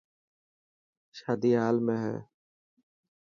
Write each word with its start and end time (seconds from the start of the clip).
شادي 1.17 1.51
هال 1.61 1.77
۾ 1.87 1.95
هي. 2.03 2.15